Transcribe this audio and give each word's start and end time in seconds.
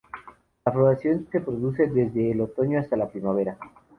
La 0.65 0.71
floración 0.71 1.27
se 1.31 1.41
produce 1.41 1.85
desde 1.85 2.31
el 2.31 2.41
otoño 2.41 2.79
hasta 2.79 2.95
la 2.97 3.07
primavera. 3.07 3.59